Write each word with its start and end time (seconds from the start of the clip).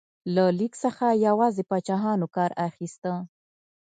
له 0.35 0.45
لیک 0.59 0.73
څخه 0.83 1.05
یوازې 1.27 1.63
پاچاهانو 1.69 2.27
کار 2.35 2.51
اخیسته. 2.69 3.11